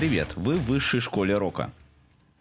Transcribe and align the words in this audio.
Привет, 0.00 0.34
вы 0.34 0.56
в 0.56 0.62
высшей 0.62 1.00
школе 1.00 1.36
рока. 1.36 1.72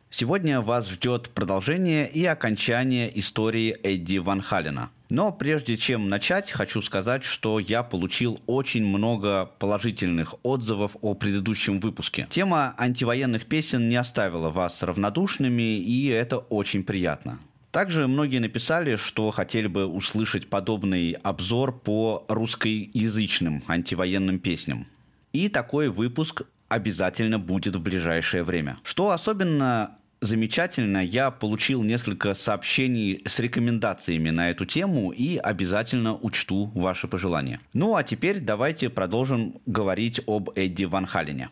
Сегодня 0.09 0.61
вас 0.61 0.89
ждет 0.89 1.29
продолжение 1.29 2.09
и 2.09 2.25
окончание 2.25 3.19
истории 3.19 3.75
Эдди 3.83 4.17
Ван 4.17 4.41
Халена. 4.41 4.91
Но 5.09 5.31
прежде 5.31 5.75
чем 5.75 6.07
начать, 6.07 6.51
хочу 6.51 6.81
сказать, 6.81 7.23
что 7.23 7.59
я 7.59 7.83
получил 7.83 8.39
очень 8.45 8.85
много 8.85 9.51
положительных 9.59 10.35
отзывов 10.43 10.95
о 11.01 11.15
предыдущем 11.15 11.79
выпуске. 11.79 12.27
Тема 12.29 12.75
антивоенных 12.77 13.45
песен 13.45 13.89
не 13.89 13.97
оставила 13.97 14.49
вас 14.49 14.81
равнодушными, 14.81 15.79
и 15.79 16.07
это 16.07 16.37
очень 16.37 16.83
приятно. 16.83 17.39
Также 17.71 18.07
многие 18.07 18.39
написали, 18.39 18.95
что 18.95 19.31
хотели 19.31 19.67
бы 19.67 19.85
услышать 19.85 20.49
подобный 20.49 21.11
обзор 21.11 21.79
по 21.79 22.25
русскоязычным 22.27 23.63
антивоенным 23.67 24.39
песням. 24.39 24.87
И 25.33 25.49
такой 25.49 25.89
выпуск 25.89 26.43
обязательно 26.67 27.37
будет 27.37 27.75
в 27.75 27.81
ближайшее 27.81 28.43
время. 28.43 28.77
Что 28.83 29.11
особенно 29.11 29.99
замечательно. 30.21 31.03
Я 31.03 31.31
получил 31.31 31.83
несколько 31.83 32.33
сообщений 32.33 33.21
с 33.25 33.39
рекомендациями 33.39 34.29
на 34.29 34.49
эту 34.49 34.65
тему 34.65 35.11
и 35.11 35.37
обязательно 35.37 36.15
учту 36.15 36.71
ваши 36.75 37.07
пожелания. 37.07 37.59
Ну 37.73 37.95
а 37.95 38.03
теперь 38.03 38.39
давайте 38.39 38.89
продолжим 38.89 39.55
говорить 39.65 40.21
об 40.27 40.49
Эдди 40.55 40.85
Ван 40.85 41.05
Халине. 41.05 41.49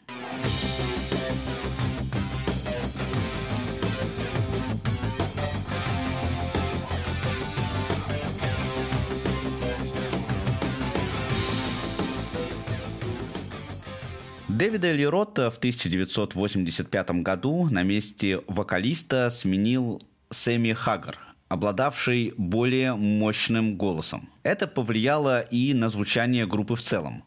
Дэвида 14.58 14.91
Леротта 14.91 15.52
в 15.52 15.59
1985 15.59 17.11
году 17.22 17.69
на 17.69 17.83
месте 17.83 18.41
вокалиста 18.47 19.30
сменил 19.30 20.02
Сэмми 20.31 20.73
Хаггар, 20.73 21.19
обладавший 21.47 22.33
более 22.38 22.95
мощным 22.95 23.78
голосом. 23.78 24.30
Это 24.41 24.66
повлияло 24.66 25.41
и 25.41 25.75
на 25.75 25.89
звучание 25.89 26.47
группы 26.47 26.75
в 26.75 26.81
целом. 26.81 27.23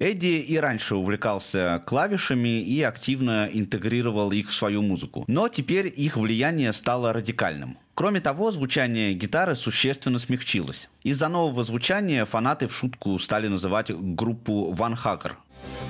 Эдди 0.00 0.40
и 0.40 0.56
раньше 0.56 0.96
увлекался 0.96 1.80
клавишами 1.86 2.60
и 2.60 2.82
активно 2.82 3.48
интегрировал 3.52 4.32
их 4.32 4.48
в 4.48 4.52
свою 4.52 4.82
музыку. 4.82 5.22
Но 5.28 5.48
теперь 5.48 5.92
их 5.96 6.16
влияние 6.16 6.72
стало 6.72 7.12
радикальным. 7.12 7.78
Кроме 7.94 8.20
того, 8.20 8.50
звучание 8.50 9.14
гитары 9.14 9.54
существенно 9.54 10.18
смягчилось. 10.18 10.90
Из-за 11.04 11.28
нового 11.28 11.62
звучания 11.62 12.24
фанаты 12.24 12.66
в 12.66 12.74
шутку 12.74 13.16
стали 13.20 13.46
называть 13.46 13.92
группу 13.96 14.72
Ван 14.72 14.96
Хаггар. 14.96 15.38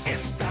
It's 0.05 0.42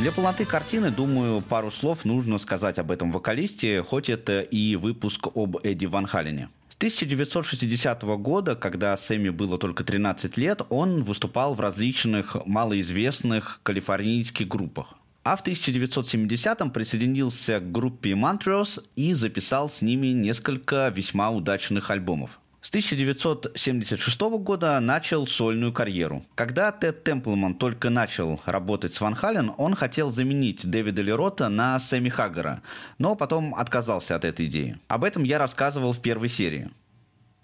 Для 0.00 0.12
полноты 0.12 0.46
картины, 0.46 0.90
думаю, 0.90 1.42
пару 1.42 1.70
слов 1.70 2.06
нужно 2.06 2.38
сказать 2.38 2.78
об 2.78 2.90
этом 2.90 3.12
вокалисте, 3.12 3.82
хоть 3.82 4.08
это 4.08 4.40
и 4.40 4.74
выпуск 4.74 5.26
об 5.34 5.58
Эдди 5.62 5.84
Ван 5.84 6.06
Халлене. 6.06 6.48
С 6.70 6.76
1960 6.76 8.02
года, 8.16 8.56
когда 8.56 8.96
Сэмми 8.96 9.28
было 9.28 9.58
только 9.58 9.84
13 9.84 10.38
лет, 10.38 10.62
он 10.70 11.02
выступал 11.02 11.52
в 11.52 11.60
различных 11.60 12.34
малоизвестных 12.46 13.60
калифорнийских 13.62 14.48
группах. 14.48 14.94
А 15.22 15.36
в 15.36 15.44
1970-м 15.44 16.70
присоединился 16.70 17.60
к 17.60 17.70
группе 17.70 18.12
Montrose 18.12 18.82
и 18.96 19.12
записал 19.12 19.68
с 19.68 19.82
ними 19.82 20.06
несколько 20.06 20.88
весьма 20.88 21.30
удачных 21.30 21.90
альбомов. 21.90 22.40
С 22.62 22.68
1976 22.68 24.20
года 24.20 24.78
начал 24.80 25.26
сольную 25.26 25.72
карьеру. 25.72 26.26
Когда 26.34 26.70
Тед 26.72 27.04
Темплман 27.04 27.54
только 27.54 27.88
начал 27.88 28.38
работать 28.44 28.92
с 28.92 29.00
Ван 29.00 29.14
Хален, 29.14 29.52
он 29.56 29.74
хотел 29.74 30.10
заменить 30.10 30.68
Дэвида 30.68 31.00
Лерота 31.00 31.48
на 31.48 31.80
Сэмми 31.80 32.10
Хаггара, 32.10 32.60
но 32.98 33.16
потом 33.16 33.54
отказался 33.54 34.14
от 34.14 34.26
этой 34.26 34.44
идеи. 34.44 34.78
Об 34.88 35.04
этом 35.04 35.22
я 35.22 35.38
рассказывал 35.38 35.94
в 35.94 36.02
первой 36.02 36.28
серии. 36.28 36.70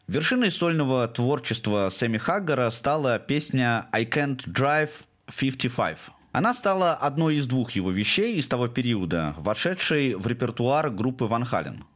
Вершиной 0.06 0.50
сольного 0.50 1.08
творчества 1.08 1.88
Сэмми 1.90 2.18
Хаггара 2.18 2.68
стала 2.68 3.18
песня 3.18 3.88
«I 3.92 4.04
Can't 4.04 4.46
Drive 4.46 4.90
55». 5.28 5.96
Она 6.32 6.52
стала 6.52 6.92
одной 6.92 7.36
из 7.36 7.46
двух 7.46 7.70
его 7.70 7.90
вещей 7.90 8.36
из 8.36 8.48
того 8.48 8.68
периода, 8.68 9.34
вошедшей 9.38 10.14
в 10.14 10.26
репертуар 10.26 10.90
группы 10.90 11.24
Ван 11.24 11.46
Хален– 11.46 11.84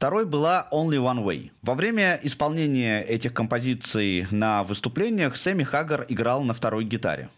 Второй 0.00 0.24
была 0.24 0.66
Only 0.72 0.96
One 0.96 1.22
Way. 1.22 1.50
Во 1.60 1.74
время 1.74 2.18
исполнения 2.22 3.02
этих 3.02 3.34
композиций 3.34 4.26
на 4.30 4.64
выступлениях 4.64 5.36
Сэмми 5.36 5.62
Хаггар 5.62 6.06
играл 6.08 6.42
на 6.42 6.54
второй 6.54 6.86
гитаре. 6.86 7.28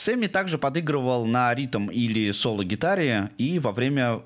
Сэмми 0.00 0.28
также 0.28 0.56
подыгрывал 0.56 1.26
на 1.26 1.54
ритм 1.54 1.90
или 1.90 2.30
соло-гитаре 2.30 3.32
и 3.36 3.58
во 3.58 3.70
время 3.72 4.22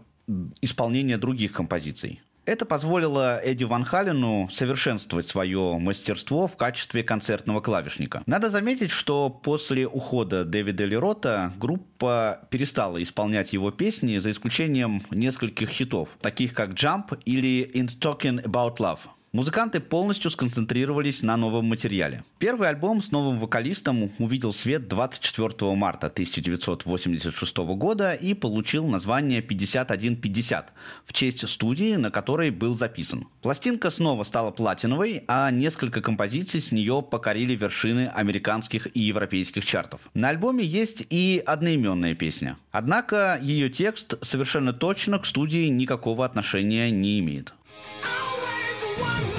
исполнения 0.61 1.19
других 1.19 1.51
композиций. 1.51 2.21
Это 2.45 2.65
позволило 2.65 3.41
Эдди 3.43 3.65
Ван 3.65 3.83
Халену 3.83 4.49
совершенствовать 4.53 5.27
свое 5.27 5.77
мастерство 5.79 6.47
в 6.47 6.57
качестве 6.57 7.03
концертного 7.03 7.61
клавишника. 7.61 8.23
Надо 8.27 8.51
заметить, 8.51 8.93
что 8.93 9.31
после 9.31 9.89
ухода 9.89 10.45
Дэвида 10.45 10.85
Лерота 10.85 11.53
группа 11.59 12.47
перестала 12.51 13.03
исполнять 13.03 13.53
его 13.53 13.73
песни 13.73 14.19
за 14.19 14.31
исключением 14.31 15.03
нескольких 15.11 15.71
хитов, 15.71 16.19
таких 16.21 16.55
как 16.55 16.71
«Jump» 16.75 17.19
или 17.25 17.69
«In 17.75 17.89
Talking 17.99 18.45
About 18.45 18.77
Love». 18.77 19.01
Музыканты 19.35 19.81
полностью 19.81 20.31
сконцентрировались 20.31 21.25
на 21.25 21.37
новом 21.37 21.65
материале. 21.65 22.23
Первый 22.39 22.69
альбом 22.69 23.03
с 23.03 23.11
новым 23.11 23.41
вокалистом 23.41 24.13
увидел 24.21 24.53
свет 24.53 24.87
24 24.87 25.75
марта 25.75 26.07
1986 26.07 27.57
года 27.57 28.13
и 28.13 28.33
получил 28.35 28.87
название 28.87 29.43
5150 29.43 30.73
в 31.05 31.13
честь 31.13 31.49
студии, 31.49 31.97
на 31.97 32.13
которой 32.13 32.53
был 32.53 32.77
записан. 32.77 33.27
Пластинка 33.43 33.91
снова 33.91 34.23
стала 34.23 34.53
платиновой, 34.53 35.25
а 35.27 35.51
несколько 35.51 36.01
композиций 36.01 36.61
с 36.61 36.71
нее 36.71 37.03
покорили 37.03 37.57
вершины 37.57 38.07
американских 38.15 38.87
и 38.97 39.01
европейских 39.01 39.67
чартов. 39.67 40.11
На 40.15 40.29
альбоме 40.29 40.65
есть 40.65 41.09
и 41.11 41.43
одноименная 41.45 42.15
песня. 42.15 42.57
Однако 42.71 43.41
ее 43.43 43.69
текст 43.69 44.15
совершенно 44.25 44.73
точно 44.73 45.19
к 45.19 45.27
студии 45.27 45.67
никакого 45.67 46.25
отношения 46.25 46.89
не 46.93 47.19
имеет. 47.19 47.53
one 49.01 49.34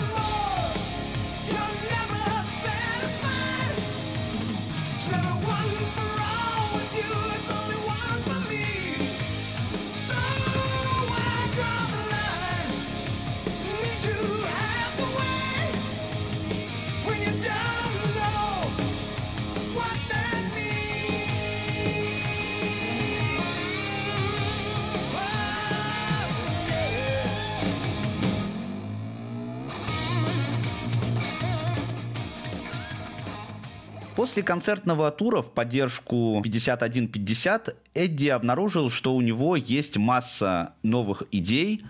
После 34.15 34.43
концертного 34.43 35.11
тура 35.11 35.41
в 35.41 35.51
поддержку 35.51 36.39
5150 36.41 37.75
Эдди 37.93 38.27
обнаружил, 38.29 38.89
что 38.89 39.13
у 39.13 39.19
него 39.19 39.57
есть 39.57 39.97
масса 39.97 40.73
новых 40.83 41.23
идей 41.31 41.85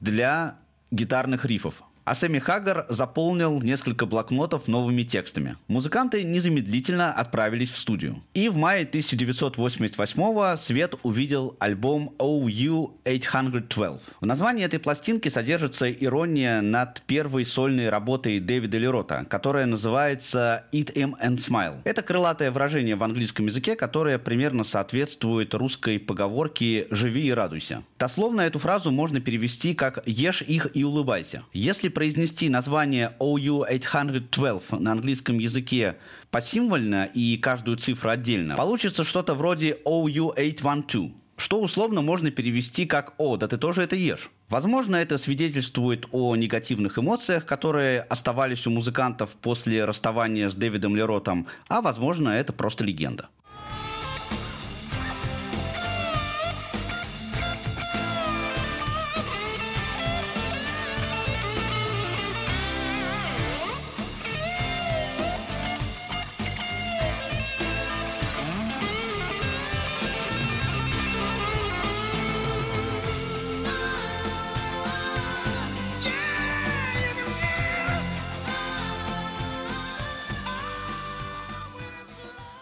для 0.00 0.56
гитарных 0.90 1.44
рифов. 1.44 1.82
А 2.06 2.14
Сэмми 2.14 2.38
Хаггар 2.38 2.86
заполнил 2.88 3.60
несколько 3.60 4.06
блокнотов 4.06 4.68
новыми 4.68 5.02
текстами. 5.02 5.56
Музыканты 5.66 6.22
незамедлительно 6.22 7.12
отправились 7.12 7.70
в 7.70 7.78
студию. 7.78 8.22
И 8.32 8.48
в 8.48 8.56
мае 8.56 8.84
1988 8.84 10.56
свет 10.56 10.94
увидел 11.02 11.56
альбом 11.58 12.14
OU-812. 12.20 14.00
В 14.20 14.26
названии 14.26 14.64
этой 14.64 14.78
пластинки 14.78 15.28
содержится 15.28 15.90
ирония 15.90 16.60
над 16.60 17.02
первой 17.02 17.44
сольной 17.44 17.90
работой 17.90 18.38
Дэвида 18.38 18.78
Лерота, 18.78 19.24
которая 19.24 19.66
называется 19.66 20.64
«Eat 20.70 20.94
him 20.94 21.14
and 21.20 21.38
smile». 21.38 21.80
Это 21.82 22.02
крылатое 22.02 22.52
выражение 22.52 22.94
в 22.94 23.02
английском 23.02 23.46
языке, 23.46 23.74
которое 23.74 24.20
примерно 24.20 24.62
соответствует 24.62 25.54
русской 25.54 25.98
поговорке 25.98 26.86
«живи 26.92 27.26
и 27.26 27.32
радуйся». 27.32 27.82
Дословно 27.98 28.42
эту 28.42 28.60
фразу 28.60 28.92
можно 28.92 29.20
перевести 29.20 29.74
как 29.74 30.06
«ешь 30.06 30.42
их 30.42 30.68
и 30.72 30.84
улыбайся». 30.84 31.42
Если 31.52 31.88
произнести 31.96 32.50
название 32.50 33.14
OU812 33.20 34.80
на 34.80 34.92
английском 34.92 35.38
языке 35.38 35.96
посимвольно 36.30 37.06
и 37.06 37.38
каждую 37.38 37.78
цифру 37.78 38.10
отдельно, 38.10 38.54
получится 38.54 39.02
что-то 39.02 39.32
вроде 39.32 39.78
OU812, 39.86 41.14
что 41.38 41.58
условно 41.58 42.02
можно 42.02 42.30
перевести 42.30 42.84
как 42.84 43.14
«О, 43.16 43.38
да 43.38 43.48
ты 43.48 43.56
тоже 43.56 43.80
это 43.80 43.96
ешь». 43.96 44.30
Возможно, 44.50 44.96
это 44.96 45.16
свидетельствует 45.16 46.04
о 46.12 46.36
негативных 46.36 46.98
эмоциях, 46.98 47.46
которые 47.46 48.02
оставались 48.02 48.66
у 48.66 48.70
музыкантов 48.70 49.30
после 49.30 49.86
расставания 49.86 50.50
с 50.50 50.54
Дэвидом 50.54 50.96
Леротом, 50.96 51.46
а 51.68 51.80
возможно, 51.80 52.28
это 52.28 52.52
просто 52.52 52.84
легенда. 52.84 53.30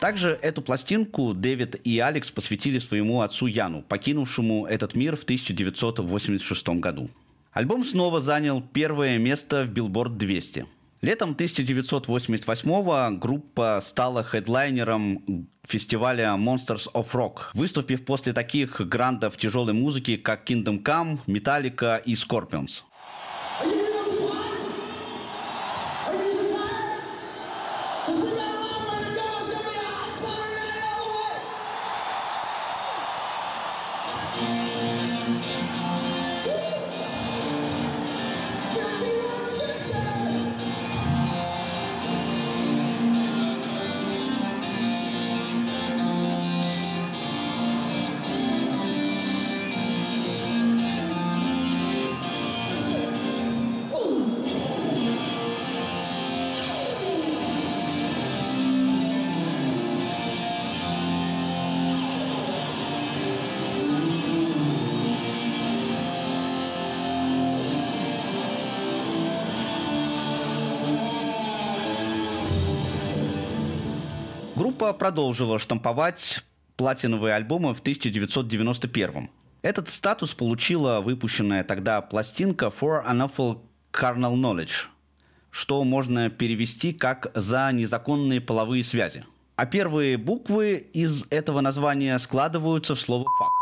Также 0.05 0.39
эту 0.43 0.61
пластинку 0.61 1.33
Дэвид 1.33 1.77
и 1.83 1.99
Алекс 1.99 2.31
посвятили 2.31 2.79
своему 2.79 3.23
отцу 3.23 3.47
Яну, 3.47 3.81
покинувшему 3.81 4.67
этот 4.67 4.95
мир 4.95 5.17
в 5.17 5.23
1986 5.23 6.69
году. 6.79 7.09
Альбом 7.53 7.87
снова 7.87 8.21
занял 8.21 8.61
первое 8.61 9.17
место 9.17 9.65
в 9.65 9.71
Billboard 9.71 10.19
200. 10.19 10.67
Летом 11.01 11.31
1988 11.31 13.19
группа 13.19 13.83
стала 13.83 14.23
хедлайнером 14.23 15.49
фестиваля 15.67 16.35
Monsters 16.37 16.93
of 16.93 17.11
Rock, 17.15 17.39
выступив 17.55 18.05
после 18.05 18.35
таких 18.35 18.83
грандов 18.87 19.39
тяжелой 19.39 19.73
музыки, 19.73 20.19
как 20.19 20.47
Kingdom 20.47 20.83
Come, 20.83 21.21
Metallica 21.27 22.03
и 22.05 22.13
Scorpions. 22.13 22.83
Группа 74.85 74.99
продолжила 74.99 75.59
штамповать 75.59 76.45
платиновые 76.77 77.35
альбомы 77.35 77.73
в 77.73 77.81
1991 77.81 79.31
Этот 79.63 79.89
статус 79.89 80.35
получила 80.35 81.01
выпущенная 81.01 81.65
тогда 81.65 82.03
пластинка 82.03 82.67
For 82.67 83.03
an 83.03 83.27
Awful 83.27 83.61
Carnal 83.95 84.35
Knowledge, 84.35 84.89
что 85.51 85.83
можно 85.85 86.29
перевести 86.29 86.93
как 86.93 87.33
«за 87.35 87.73
незаконные 87.73 88.43
половые 88.43 88.85
связи». 88.85 89.25
А 89.57 89.65
первые 89.65 90.19
буквы 90.19 90.87
из 90.93 91.25
этого 91.31 91.63
названия 91.63 92.19
складываются 92.19 92.95
в 92.95 93.01
слово 93.01 93.25
«фак». 93.39 93.54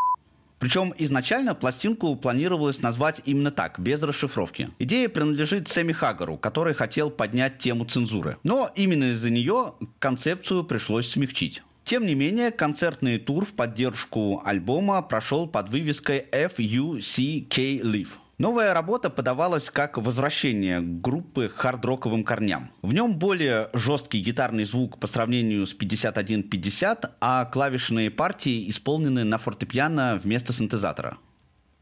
Причем 0.63 0.95
изначально 0.97 1.57
пластинку 1.57 2.15
планировалось 2.15 2.83
назвать 2.83 3.21
именно 3.25 3.51
так, 3.51 3.81
без 3.81 4.01
расшифровки. 4.01 4.71
Идея 4.79 5.09
принадлежит 5.09 5.67
Сэмми 5.67 5.91
Хагару, 5.91 6.37
который 6.37 6.73
хотел 6.73 7.11
поднять 7.11 7.59
тему 7.59 7.85
цензуры. 7.85 8.37
Но 8.45 8.71
именно 8.77 9.11
из-за 9.11 9.31
нее 9.31 9.75
концепцию 9.99 10.63
пришлось 10.63 11.11
смягчить. 11.11 11.65
Тем 11.83 12.07
не 12.07 12.15
менее, 12.15 12.53
концертный 12.53 13.19
тур 13.19 13.45
в 13.45 13.55
поддержку 13.55 14.41
альбома 14.45 15.03
прошел 15.03 15.49
под 15.49 15.69
вывеской 15.69 16.27
FUCK 16.31 17.81
Live. 17.83 18.22
Новая 18.43 18.75
работа 18.75 19.09
подавалась 19.09 19.71
как 19.71 19.99
возвращение 19.99 20.81
группы 20.81 21.49
к 21.49 21.65
хард-роковым 21.65 22.25
корням. 22.25 22.73
В 22.83 22.93
нем 22.93 23.17
более 23.17 23.71
жесткий 23.73 24.19
гитарный 24.19 24.65
звук 24.65 24.99
по 24.99 25.07
сравнению 25.07 25.65
с 25.65 25.73
5150, 25.73 27.19
а 27.21 27.45
клавишные 27.45 28.11
партии 28.11 28.69
исполнены 28.69 29.23
на 29.23 29.39
фортепиано 29.39 30.19
вместо 30.21 30.53
синтезатора. 30.53 31.19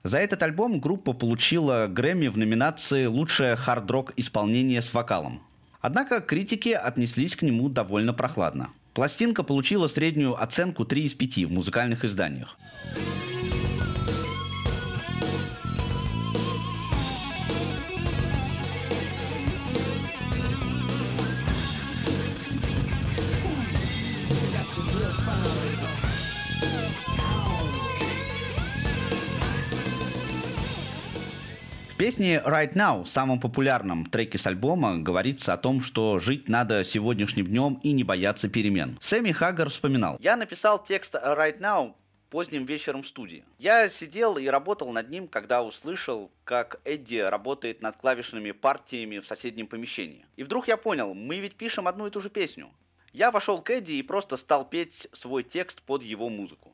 За 0.02 0.18
этот 0.18 0.42
альбом 0.42 0.80
группа 0.80 1.14
получила 1.14 1.86
Грэмми 1.86 2.28
в 2.28 2.36
номинации 2.36 3.06
«Лучшее 3.06 3.56
хард-рок 3.56 4.12
исполнение 4.16 4.82
с 4.82 4.92
вокалом». 4.92 5.40
Однако 5.80 6.20
критики 6.20 6.68
отнеслись 6.68 7.36
к 7.36 7.40
нему 7.40 7.70
довольно 7.70 8.12
прохладно. 8.12 8.68
Пластинка 8.92 9.44
получила 9.44 9.88
среднюю 9.88 10.38
оценку 10.38 10.84
3 10.84 11.06
из 11.06 11.14
5 11.14 11.44
в 11.46 11.52
музыкальных 11.52 12.04
изданиях. 12.04 12.58
Песне 32.00 32.42
Right 32.46 32.72
Now, 32.72 33.04
самом 33.04 33.40
популярном 33.40 34.06
треке 34.06 34.38
с 34.38 34.46
альбома, 34.46 34.96
говорится 34.96 35.52
о 35.52 35.58
том, 35.58 35.82
что 35.82 36.18
жить 36.18 36.48
надо 36.48 36.82
сегодняшним 36.82 37.46
днем 37.46 37.78
и 37.82 37.92
не 37.92 38.04
бояться 38.04 38.48
перемен. 38.48 38.96
Сэмми 39.02 39.32
Хаггар 39.32 39.68
вспоминал. 39.68 40.16
«Я 40.18 40.38
написал 40.38 40.82
текст 40.82 41.14
Right 41.14 41.58
Now 41.58 41.92
поздним 42.30 42.64
вечером 42.64 43.02
в 43.02 43.06
студии. 43.06 43.44
Я 43.58 43.90
сидел 43.90 44.38
и 44.38 44.46
работал 44.46 44.90
над 44.92 45.10
ним, 45.10 45.28
когда 45.28 45.62
услышал, 45.62 46.30
как 46.44 46.80
Эдди 46.84 47.16
работает 47.16 47.82
над 47.82 47.96
клавишными 47.96 48.52
партиями 48.52 49.18
в 49.18 49.26
соседнем 49.26 49.66
помещении. 49.66 50.24
И 50.36 50.42
вдруг 50.42 50.68
я 50.68 50.78
понял, 50.78 51.12
мы 51.12 51.38
ведь 51.38 51.56
пишем 51.56 51.86
одну 51.86 52.06
и 52.06 52.10
ту 52.10 52.22
же 52.22 52.30
песню. 52.30 52.70
Я 53.12 53.30
вошел 53.30 53.60
к 53.60 53.68
Эдди 53.68 53.92
и 53.92 54.02
просто 54.02 54.38
стал 54.38 54.64
петь 54.64 55.06
свой 55.12 55.42
текст 55.42 55.82
под 55.82 56.02
его 56.02 56.30
музыку. 56.30 56.72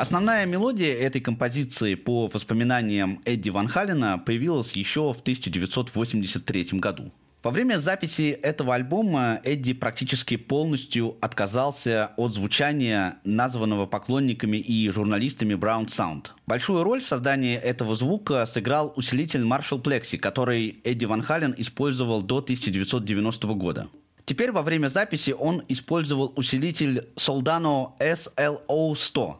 Основная 0.00 0.46
мелодия 0.46 0.94
этой 0.94 1.20
композиции 1.20 1.94
по 1.94 2.26
воспоминаниям 2.26 3.20
Эдди 3.26 3.50
Ван 3.50 3.68
Халена 3.68 4.16
появилась 4.16 4.72
еще 4.72 5.12
в 5.12 5.20
1983 5.20 6.68
году. 6.78 7.12
Во 7.42 7.50
время 7.50 7.78
записи 7.78 8.30
этого 8.30 8.74
альбома 8.76 9.42
Эдди 9.44 9.74
практически 9.74 10.38
полностью 10.38 11.18
отказался 11.20 12.12
от 12.16 12.32
звучания, 12.32 13.16
названного 13.24 13.84
поклонниками 13.84 14.56
и 14.56 14.88
журналистами 14.88 15.52
Brown 15.52 15.88
Sound. 15.88 16.28
Большую 16.46 16.82
роль 16.82 17.02
в 17.02 17.06
создании 17.06 17.56
этого 17.56 17.94
звука 17.94 18.46
сыграл 18.46 18.94
усилитель 18.96 19.42
Marshall 19.42 19.82
Plexi, 19.82 20.16
который 20.16 20.80
Эдди 20.82 21.04
Ван 21.04 21.20
Хален 21.20 21.54
использовал 21.58 22.22
до 22.22 22.38
1990 22.38 23.48
года. 23.48 23.88
Теперь 24.24 24.50
во 24.50 24.62
время 24.62 24.88
записи 24.88 25.32
он 25.32 25.62
использовал 25.68 26.32
усилитель 26.36 27.06
Soldano 27.16 27.98
SLO-100, 27.98 29.34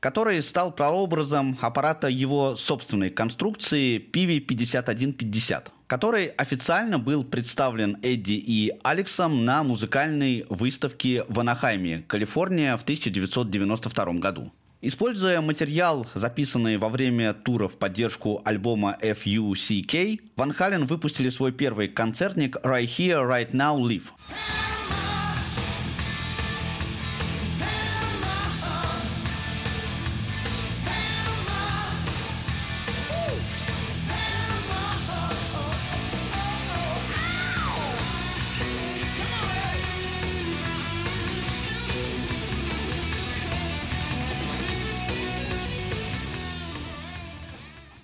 который 0.00 0.42
стал 0.42 0.72
прообразом 0.72 1.56
аппарата 1.60 2.08
его 2.08 2.56
собственной 2.56 3.10
конструкции 3.10 3.98
PV5150 4.12 5.70
который 5.88 6.26
официально 6.26 6.98
был 6.98 7.24
представлен 7.24 7.96
Эдди 8.02 8.32
и 8.32 8.72
Алексом 8.84 9.46
на 9.46 9.62
музыкальной 9.62 10.44
выставке 10.50 11.24
в 11.28 11.40
Анахайме, 11.40 12.04
Калифорния 12.06 12.76
в 12.76 12.82
1992 12.82 14.12
году. 14.20 14.52
Используя 14.80 15.40
материал, 15.40 16.06
записанный 16.14 16.76
во 16.76 16.88
время 16.88 17.34
тура 17.34 17.66
в 17.66 17.78
поддержку 17.78 18.42
альбома 18.44 18.96
FUCK, 19.00 20.20
Ван 20.36 20.52
Хален 20.52 20.84
выпустили 20.84 21.30
свой 21.30 21.50
первый 21.50 21.88
концертник 21.88 22.56
«Right 22.58 22.86
Here, 22.86 23.26
Right 23.26 23.50
Now, 23.52 23.76
Live». 23.76 24.12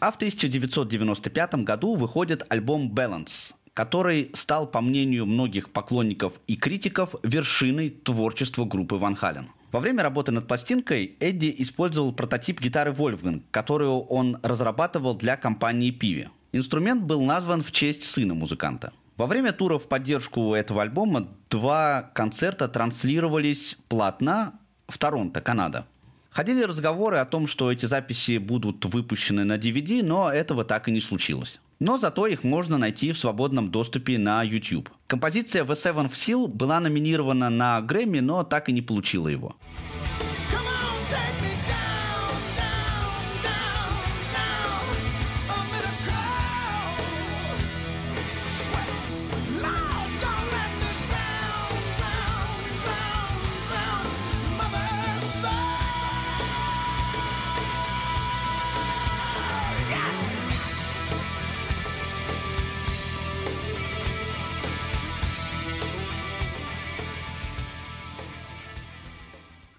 А 0.05 0.11
в 0.11 0.17
1995 0.17 1.55
году 1.65 1.95
выходит 1.95 2.45
альбом 2.51 2.93
Balance, 2.95 3.55
который 3.73 4.31
стал, 4.35 4.67
по 4.67 4.83
мнению 4.83 5.25
многих 5.25 5.71
поклонников 5.71 6.43
и 6.47 6.57
критиков, 6.57 7.15
вершиной 7.23 7.89
творчества 7.89 8.67
группы 8.67 8.97
Ван 8.97 9.17
Хален. 9.17 9.47
Во 9.73 9.81
время 9.81 10.03
работы 10.03 10.31
над 10.31 10.47
пластинкой 10.47 11.17
Эдди 11.21 11.55
использовал 11.57 12.13
прототип 12.13 12.61
гитары 12.61 12.91
Wolfgang, 12.91 13.45
которую 13.51 14.01
он 14.01 14.37
разрабатывал 14.43 15.15
для 15.15 15.39
компании 15.39 15.91
Pivi. 15.91 16.29
Инструмент 16.53 17.05
был 17.05 17.23
назван 17.23 17.63
в 17.63 17.73
честь 17.73 18.05
сына 18.05 18.35
музыканта. 18.35 18.93
Во 19.17 19.27
время 19.27 19.55
тура 19.55 19.79
в 19.79 19.89
поддержку 19.89 20.55
этого 20.55 20.83
альбома 20.83 21.29
два 21.49 22.11
концерта 22.13 22.69
транслировались 22.69 23.79
платно 23.89 24.53
в 24.87 24.99
Торонто, 24.99 25.41
Канада. 25.41 25.87
Ходили 26.35 26.65
разговоры 26.65 27.19
о 27.19 27.27
том, 27.27 27.47
что 27.47 27.71
эти 27.71 27.87
записи 27.87 28.39
будут 28.39 28.85
выпущены 28.87 29.45
на 29.45 29.57
DVD, 29.57 30.03
но 30.03 30.33
этого 30.33 30.65
так 30.65 30.89
и 30.89 30.91
не 30.91 30.99
случилось. 31.01 31.61
Но 31.79 31.97
зато 31.97 32.27
их 32.27 32.43
можно 32.43 32.77
найти 32.77 33.13
в 33.13 33.19
свободном 33.19 33.71
доступе 33.71 34.19
на 34.19 34.43
YouTube. 34.43 34.91
Композиция 35.07 35.63
The 35.63 35.77
Seven 35.77 36.07
of 36.07 36.13
Seal 36.15 36.49
была 36.49 36.81
номинирована 36.81 37.51
на 37.51 37.81
Грэмми, 37.81 38.19
но 38.19 38.43
так 38.43 38.69
и 38.69 38.73
не 38.73 38.83
получила 38.83 39.29
его. 39.29 39.55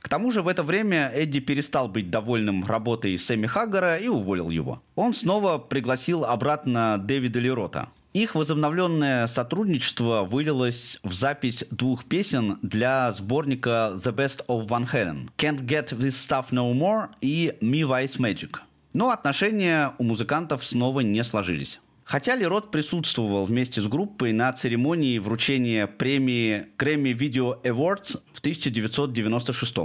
Тому 0.09 0.31
же 0.31 0.41
в 0.41 0.47
это 0.47 0.63
время 0.63 1.11
Эдди 1.13 1.39
перестал 1.39 1.87
быть 1.87 2.09
довольным 2.09 2.65
работой 2.65 3.17
Сэмми 3.17 3.47
Хаггара 3.47 3.97
и 3.97 4.07
уволил 4.07 4.49
его. 4.49 4.81
Он 4.95 5.13
снова 5.13 5.57
пригласил 5.57 6.25
обратно 6.25 6.97
Дэвида 6.97 7.39
Лерота. 7.39 7.89
Их 8.15 8.33
возобновленное 8.33 9.27
сотрудничество 9.27 10.23
вылилось 10.23 10.99
в 11.03 11.11
запись 11.11 11.65
двух 11.69 12.05
песен 12.05 12.59
для 12.61 13.11
сборника 13.11 13.91
The 13.95 14.15
Best 14.15 14.45
of 14.47 14.67
Van 14.67 14.89
Halen 14.89 15.29
«Can't 15.37 15.65
Get 15.65 15.89
This 15.89 16.13
Stuff 16.13 16.51
No 16.51 16.73
More» 16.73 17.09
и 17.19 17.57
«Me 17.59 17.81
Vice 17.81 18.17
Magic». 18.17 18.59
Но 18.93 19.09
отношения 19.09 19.93
у 19.97 20.05
музыкантов 20.05 20.63
снова 20.63 21.01
не 21.01 21.25
сложились. 21.25 21.81
Хотя 22.05 22.35
Лерот 22.35 22.69
присутствовал 22.69 23.45
вместе 23.45 23.81
с 23.81 23.87
группой 23.87 24.31
на 24.31 24.53
церемонии 24.53 25.17
вручения 25.17 25.87
премии 25.87 26.67
Grammy 26.77 27.13
Video 27.13 27.59
Awards 27.63 28.21
в 28.31 28.39
1996 28.39 29.77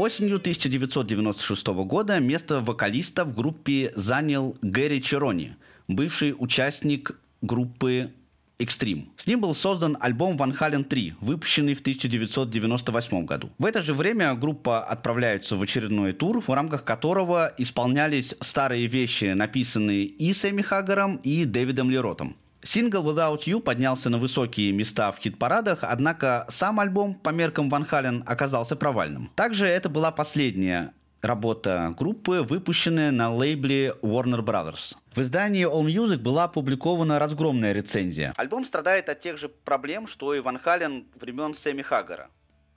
Осенью 0.00 0.36
1996 0.36 1.66
года 1.84 2.20
место 2.20 2.62
вокалиста 2.62 3.26
в 3.26 3.34
группе 3.34 3.92
занял 3.94 4.56
Гэри 4.62 5.02
Черони, 5.02 5.56
бывший 5.88 6.34
участник 6.38 7.20
группы 7.42 8.10
Extreme. 8.58 9.08
С 9.18 9.26
ним 9.26 9.42
был 9.42 9.54
создан 9.54 9.98
альбом 10.00 10.38
Van 10.38 10.58
Halen 10.58 10.84
3, 10.84 11.16
выпущенный 11.20 11.74
в 11.74 11.80
1998 11.80 13.26
году. 13.26 13.50
В 13.58 13.66
это 13.66 13.82
же 13.82 13.92
время 13.92 14.34
группа 14.34 14.82
отправляется 14.82 15.56
в 15.56 15.62
очередной 15.62 16.14
тур, 16.14 16.40
в 16.40 16.48
рамках 16.48 16.84
которого 16.84 17.52
исполнялись 17.58 18.34
старые 18.40 18.86
вещи, 18.86 19.34
написанные 19.34 20.04
и 20.04 20.32
Сэмми 20.32 20.62
Хаггаром, 20.62 21.16
и 21.16 21.44
Дэвидом 21.44 21.90
Леротом. 21.90 22.36
Сингл 22.62 23.10
Without 23.10 23.44
You 23.46 23.60
поднялся 23.60 24.10
на 24.10 24.18
высокие 24.18 24.72
места 24.72 25.10
в 25.12 25.18
хит-парадах, 25.18 25.78
однако 25.82 26.46
сам 26.50 26.78
альбом 26.78 27.14
по 27.14 27.30
меркам 27.30 27.70
Ван 27.70 27.84
Хален 27.84 28.22
оказался 28.26 28.76
провальным. 28.76 29.30
Также 29.34 29.66
это 29.66 29.88
была 29.88 30.10
последняя 30.10 30.92
работа 31.22 31.94
группы, 31.98 32.42
выпущенная 32.42 33.10
на 33.10 33.34
лейбле 33.34 33.94
Warner 34.02 34.42
Brothers. 34.42 34.96
В 35.14 35.22
издании 35.22 35.66
All 35.66 35.86
Music 35.86 36.18
была 36.18 36.44
опубликована 36.44 37.18
разгромная 37.18 37.72
рецензия. 37.72 38.34
Альбом 38.36 38.66
страдает 38.66 39.08
от 39.08 39.20
тех 39.20 39.38
же 39.38 39.48
проблем, 39.48 40.06
что 40.06 40.34
и 40.34 40.40
Ван 40.40 40.58
Хален 40.58 41.06
времен 41.18 41.54
Сэмми 41.54 41.82
Хаггара 41.82 42.28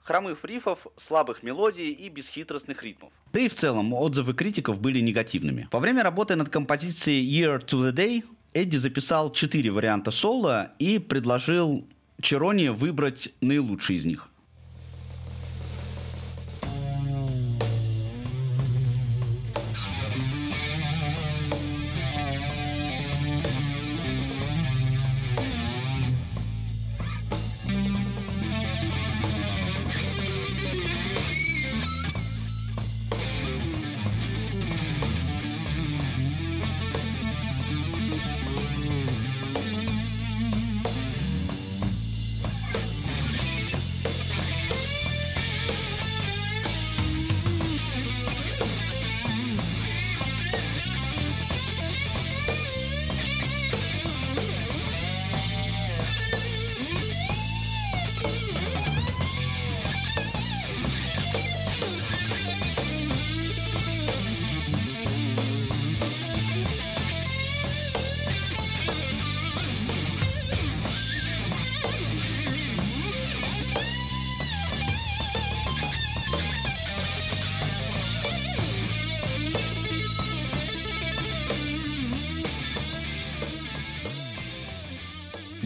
хромых 0.04 0.44
рифов, 0.44 0.86
слабых 0.98 1.42
мелодий 1.42 1.90
и 1.90 2.08
бесхитростных 2.08 2.82
ритмов. 2.82 3.10
Да 3.32 3.40
и 3.40 3.48
в 3.48 3.54
целом 3.54 3.92
отзывы 3.94 4.34
критиков 4.34 4.80
были 4.80 5.00
негативными. 5.00 5.66
Во 5.72 5.80
время 5.80 6.02
работы 6.02 6.36
над 6.36 6.50
композицией 6.50 7.26
Year 7.26 7.64
to 7.64 7.80
the 7.80 7.92
Day 7.92 8.22
Эдди 8.54 8.76
записал 8.76 9.32
четыре 9.32 9.72
варианта 9.72 10.12
соло 10.12 10.70
и 10.78 11.00
предложил 11.00 11.84
Черони 12.22 12.68
выбрать 12.68 13.34
наилучший 13.40 13.96
из 13.96 14.04
них. 14.06 14.28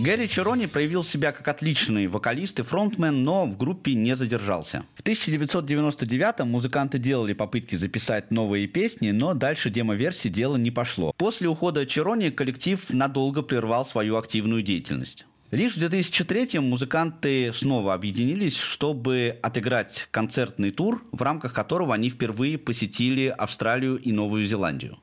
Гэри 0.09 0.27
Черони 0.27 0.65
проявил 0.65 1.05
себя 1.05 1.33
как 1.33 1.49
отличный 1.49 2.07
вокалист 2.07 2.59
и 2.61 2.63
фронтмен, 2.63 3.25
но 3.25 3.45
в 3.45 3.59
группе 3.59 3.93
не 3.93 4.17
задержался. 4.17 4.87
В 4.95 5.03
1999-м 5.03 6.49
музыканты 6.49 6.99
делали 6.99 7.35
попытки 7.35 7.77
записать 7.77 8.31
новые 8.31 8.69
песни, 8.69 9.11
но 9.11 9.35
дальше 9.35 9.69
демо-версии 9.69 10.31
дело 10.31 10.57
не 10.57 10.71
пошло. 10.71 11.13
После 11.19 11.47
ухода 11.47 11.85
Черони 11.85 12.31
коллектив 12.31 12.83
надолго 12.89 13.43
прервал 13.43 13.85
свою 13.85 14.17
активную 14.17 14.63
деятельность. 14.63 15.27
Лишь 15.51 15.75
в 15.75 15.79
2003 15.79 16.59
музыканты 16.59 17.53
снова 17.53 17.93
объединились, 17.93 18.57
чтобы 18.57 19.39
отыграть 19.43 20.09
концертный 20.11 20.71
тур, 20.71 21.05
в 21.13 21.21
рамках 21.21 21.53
которого 21.53 21.93
они 21.93 22.09
впервые 22.09 22.57
посетили 22.57 23.27
Австралию 23.27 23.99
и 23.99 24.13
Новую 24.13 24.47
Зеландию. 24.47 24.97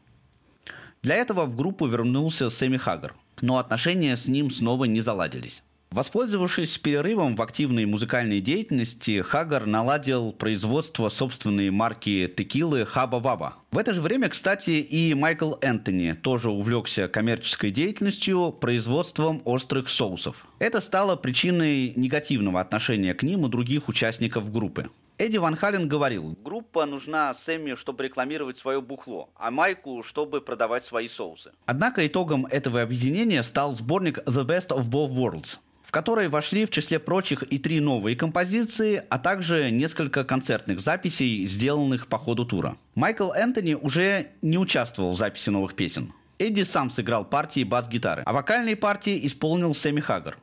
Для 1.03 1.13
этого 1.13 1.45
в 1.45 1.55
группу 1.55 1.85
вернулся 1.85 2.49
Сэмми 2.49 2.77
Хаггар– 2.77 3.13
но 3.41 3.57
отношения 3.57 4.17
с 4.17 4.27
ним 4.27 4.51
снова 4.51 4.85
не 4.85 5.01
заладились. 5.01 5.63
Воспользовавшись 5.95 6.77
перерывом 6.77 7.37
в 7.37 7.41
активной 7.41 7.85
музыкальной 7.85 8.41
деятельности, 8.41 9.21
Хагар 9.21 9.65
наладил 9.65 10.33
производство 10.33 11.07
собственной 11.07 11.69
марки 11.69 12.27
текилы 12.27 12.85
Хаба 12.85 13.21
Ваба. 13.21 13.55
В 13.71 13.77
это 13.77 13.93
же 13.93 14.01
время, 14.01 14.27
кстати, 14.27 14.71
и 14.71 15.13
Майкл 15.13 15.53
Энтони 15.61 16.11
тоже 16.11 16.49
увлекся 16.49 17.07
коммерческой 17.07 17.71
деятельностью, 17.71 18.51
производством 18.51 19.41
острых 19.45 19.87
соусов. 19.87 20.47
Это 20.59 20.81
стало 20.81 21.15
причиной 21.15 21.93
негативного 21.95 22.59
отношения 22.59 23.13
к 23.13 23.23
ним 23.23 23.43
у 23.43 23.47
других 23.47 23.87
участников 23.87 24.51
группы. 24.51 24.89
Эдди 25.17 25.37
Ван 25.37 25.55
Хален 25.55 25.87
говорил, 25.87 26.35
группа 26.43 26.85
нужна 26.85 27.33
Сэмми, 27.33 27.75
чтобы 27.75 28.03
рекламировать 28.03 28.57
свое 28.57 28.81
бухло, 28.81 29.29
а 29.37 29.49
Майку, 29.49 30.03
чтобы 30.03 30.41
продавать 30.41 30.83
свои 30.83 31.07
соусы. 31.07 31.53
Однако 31.65 32.05
итогом 32.05 32.45
этого 32.47 32.81
объединения 32.81 33.41
стал 33.43 33.75
сборник 33.75 34.19
The 34.25 34.45
Best 34.45 34.69
of 34.69 34.89
Both 34.89 35.13
Worlds, 35.13 35.59
в 35.83 35.91
который 35.91 36.27
вошли 36.27 36.65
в 36.65 36.69
числе 36.69 36.99
прочих 36.99 37.43
и 37.43 37.57
три 37.59 37.79
новые 37.79 38.17
композиции, 38.17 39.03
а 39.09 39.17
также 39.17 39.71
несколько 39.71 40.25
концертных 40.25 40.81
записей, 40.81 41.45
сделанных 41.45 42.07
по 42.07 42.17
ходу 42.17 42.45
тура. 42.45 42.75
Майкл 42.95 43.31
Энтони 43.31 43.75
уже 43.75 44.31
не 44.41 44.57
участвовал 44.57 45.11
в 45.11 45.17
записи 45.17 45.49
новых 45.49 45.75
песен. 45.75 46.11
Эдди 46.39 46.63
сам 46.63 46.91
сыграл 46.91 47.23
партии 47.23 47.63
бас-гитары, 47.63 48.23
а 48.25 48.33
вокальные 48.33 48.75
партии 48.75 49.25
исполнил 49.25 49.73
Сэмми 49.73 50.01
Хаггар. 50.01 50.37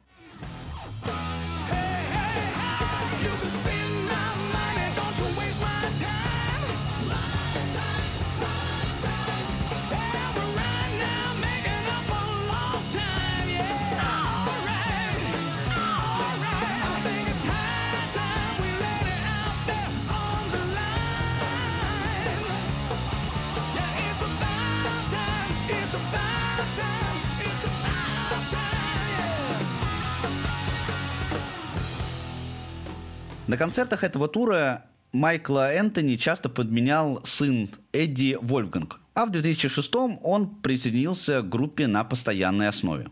На 33.53 33.59
концертах 33.59 34.03
этого 34.03 34.29
тура 34.29 34.87
Майкла 35.13 35.75
Энтони 35.75 36.17
часто 36.17 36.49
подменял 36.49 37.21
сын 37.27 37.69
Эдди 37.93 38.39
Вольфганг, 38.41 38.99
а 39.13 39.27
в 39.27 39.31
2006 39.31 39.95
он 40.23 40.49
присоединился 40.63 41.43
к 41.43 41.51
группе 41.51 41.87
на 41.87 42.03
постоянной 42.03 42.69
основе. 42.69 43.09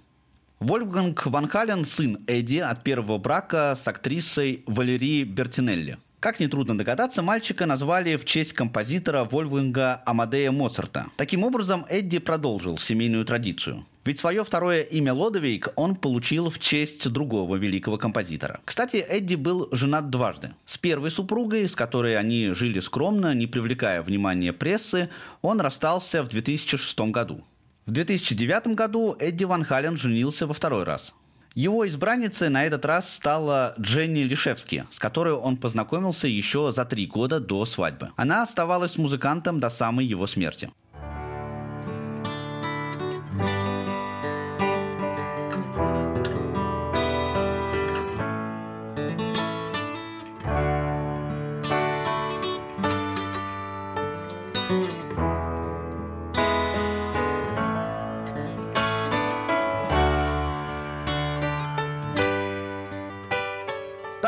Вольфганг 0.59 1.27
Ван 1.27 1.47
Хален– 1.47 1.85
сын 1.85 2.25
Эдди 2.27 2.57
от 2.57 2.83
первого 2.83 3.19
брака 3.19 3.77
с 3.79 3.87
актрисой 3.87 4.65
Валерией 4.67 5.25
Бертинелли. 5.25 5.99
Как 6.21 6.41
нетрудно 6.41 6.79
догадаться, 6.79 7.21
мальчика 7.21 7.67
назвали 7.67 8.17
в 8.17 8.25
честь 8.25 8.55
композитора 8.55 9.25
Вольфганга 9.25 10.03
Амадея 10.07 10.53
Моцарта. 10.53 11.09
Таким 11.19 11.45
образом, 11.45 11.85
Эдди 11.91 12.19
продолжил 12.19 12.79
семейную 12.79 13.27
традицию. 13.27 13.85
Ведь 14.05 14.19
свое 14.19 14.45
второе 14.45 14.83
имя 14.83 15.13
Лодовик 15.13 15.69
он 15.77 15.95
получил 15.95 16.49
в 16.49 16.59
честь 16.59 17.07
другого 17.11 17.57
великого 17.57 17.99
композитора. 17.99 18.61
Кстати, 18.65 18.97
Эдди 18.97 19.35
был 19.35 19.69
женат 19.73 20.09
дважды. 20.09 20.55
С 20.65 20.79
первой 20.79 21.11
супругой, 21.11 21.69
с 21.69 21.75
которой 21.75 22.17
они 22.17 22.53
жили 22.53 22.81
скромно, 22.81 23.35
не 23.35 23.47
привлекая 23.47 24.03
внимания 24.03 24.55
прессы, 24.55 25.11
он 25.43 25.61
расстался 25.61 26.23
в 26.23 26.29
2006 26.29 26.99
году. 27.11 27.45
В 27.85 27.93
2009 27.93 28.69
году 28.69 29.17
Эдди 29.19 29.45
Ван 29.45 29.65
Хален 29.65 29.99
женился 29.99 30.47
во 30.47 30.55
второй 30.55 30.85
раз. 30.85 31.15
Его 31.55 31.87
избранницей 31.87 32.49
на 32.49 32.65
этот 32.65 32.87
раз 32.87 33.13
стала 33.13 33.75
Дженни 33.79 34.21
Лишевски, 34.21 34.87
с 34.91 34.99
которой 34.99 35.35
он 35.35 35.57
познакомился 35.57 36.29
еще 36.29 36.73
за 36.73 36.85
три 36.85 37.07
года 37.07 37.41
до 37.41 37.67
свадьбы. 37.67 38.13
Она 38.17 38.43
оставалась 38.45 38.97
музыкантом 38.97 39.61
до 39.61 39.69
самой 39.69 40.07
его 40.07 40.27
смерти. 40.27 40.71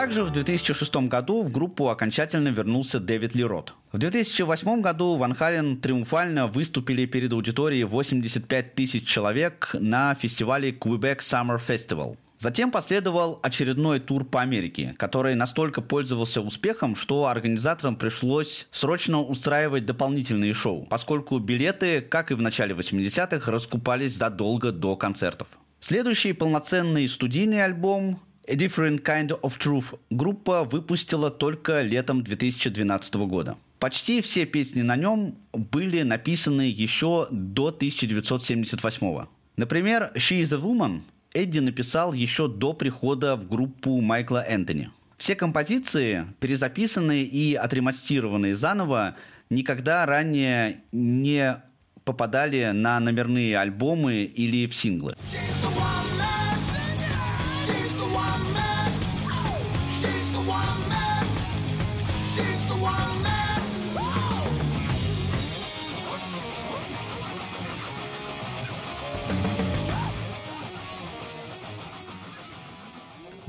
Также 0.02 0.24
в 0.24 0.32
2006 0.32 0.96
году 1.06 1.44
в 1.44 1.52
группу 1.52 1.88
окончательно 1.88 2.48
вернулся 2.48 2.98
Дэвид 2.98 3.36
Лерот. 3.36 3.74
В 3.92 3.98
2008 3.98 4.80
году 4.80 5.14
Ван 5.14 5.32
Хален 5.32 5.76
триумфально 5.76 6.48
выступили 6.48 7.06
перед 7.06 7.32
аудиторией 7.32 7.84
85 7.84 8.74
тысяч 8.74 9.06
человек 9.06 9.76
на 9.78 10.12
фестивале 10.16 10.72
Quebec 10.72 11.18
Summer 11.18 11.60
Festival. 11.64 12.16
Затем 12.38 12.72
последовал 12.72 13.38
очередной 13.44 14.00
тур 14.00 14.24
по 14.24 14.40
Америке, 14.40 14.96
который 14.98 15.36
настолько 15.36 15.80
пользовался 15.80 16.40
успехом, 16.40 16.96
что 16.96 17.28
организаторам 17.28 17.94
пришлось 17.94 18.66
срочно 18.72 19.20
устраивать 19.20 19.86
дополнительные 19.86 20.52
шоу, 20.52 20.84
поскольку 20.90 21.38
билеты, 21.38 22.00
как 22.00 22.32
и 22.32 22.34
в 22.34 22.42
начале 22.42 22.74
80-х, 22.74 23.48
раскупались 23.48 24.16
задолго 24.16 24.72
до 24.72 24.96
концертов. 24.96 25.46
Следующий 25.78 26.32
полноценный 26.32 27.08
студийный 27.08 27.64
альбом 27.64 28.18
A 28.48 28.54
Different 28.54 29.02
Kind 29.02 29.28
of 29.40 29.58
Truth 29.58 29.98
группа 30.10 30.64
выпустила 30.64 31.30
только 31.30 31.82
летом 31.82 32.22
2012 32.22 33.14
года. 33.14 33.56
Почти 33.78 34.20
все 34.20 34.46
песни 34.46 34.82
на 34.82 34.96
нем 34.96 35.36
были 35.52 36.02
написаны 36.02 36.62
еще 36.62 37.28
до 37.30 37.68
1978. 37.68 39.26
Например, 39.56 40.10
She 40.14 40.42
is 40.42 40.52
a 40.52 40.58
Woman 40.58 41.02
Эдди 41.34 41.60
написал 41.60 42.12
еще 42.12 42.48
до 42.48 42.74
прихода 42.74 43.36
в 43.36 43.48
группу 43.48 44.00
Майкла 44.00 44.44
Энтони. 44.46 44.90
Все 45.16 45.34
композиции, 45.34 46.26
перезаписанные 46.40 47.24
и 47.24 47.54
отремонтированные 47.54 48.56
заново, 48.56 49.16
никогда 49.50 50.04
ранее 50.04 50.82
не 50.90 51.62
попадали 52.04 52.72
на 52.72 52.98
номерные 52.98 53.56
альбомы 53.56 54.24
или 54.24 54.66
в 54.66 54.74
синглы. 54.74 55.16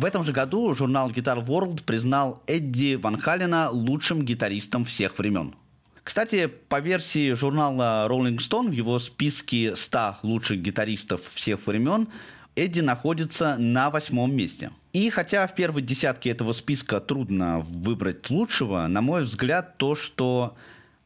В 0.04 0.06
этом 0.06 0.26
же 0.26 0.34
году 0.34 0.76
журнал 0.76 1.10
Guitar 1.12 1.42
World 1.46 1.84
признал 1.86 2.44
Эдди 2.46 2.96
Ван 2.96 3.18
Халена 3.18 3.70
лучшим 3.70 4.26
гитаристом 4.26 4.84
всех 4.84 5.18
времен. 5.18 5.56
Кстати, 6.04 6.48
по 6.48 6.82
версии 6.82 7.32
журнала 7.32 8.06
Rolling 8.10 8.40
Stone 8.40 8.68
в 8.68 8.74
его 8.74 9.00
списке 9.00 9.78
100 9.78 10.18
лучших 10.24 10.60
гитаристов 10.60 11.22
всех 11.24 11.66
времен 11.68 12.10
Эдди 12.58 12.82
находится 12.82 13.56
на 13.58 13.90
восьмом 13.90 14.36
месте. 14.36 14.72
И 14.92 15.10
хотя 15.10 15.48
в 15.48 15.56
первой 15.56 15.82
десятке 15.82 16.32
этого 16.32 16.52
списка 16.52 17.00
трудно 17.00 17.62
выбрать 17.62 18.30
лучшего, 18.30 18.86
на 18.88 19.00
мой 19.00 19.24
взгляд, 19.24 19.78
то, 19.78 19.96
что 19.96 20.58